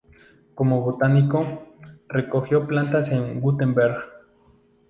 Como 0.55 0.81
botánico, 0.81 1.75
recogió 2.09 2.65
plantas 2.65 3.11
en 3.11 3.37
Wurtemberg. 3.39 3.99